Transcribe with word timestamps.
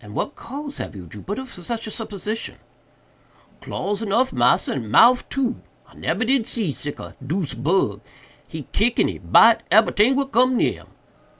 "And 0.00 0.14
what 0.14 0.36
cause 0.36 0.78
have 0.78 0.94
you, 0.94 1.08
Jupiter, 1.08 1.44
for 1.44 1.62
such 1.62 1.88
a 1.88 1.90
supposition?" 1.90 2.58
"Claws 3.60 4.04
enuff, 4.04 4.32
massa, 4.32 4.74
and 4.74 4.88
mouff 4.88 5.28
too. 5.28 5.60
I 5.88 5.96
nebber 5.96 6.24
did 6.26 6.46
see 6.46 6.70
sick 6.70 7.00
a 7.00 7.16
deuced 7.20 7.60
bug—he 7.60 8.62
kick 8.70 9.00
and 9.00 9.10
he 9.10 9.18
bite 9.18 9.64
ebery 9.68 9.94
ting 9.96 10.14
what 10.14 10.30
cum 10.30 10.56
near 10.56 10.74
him. 10.82 10.86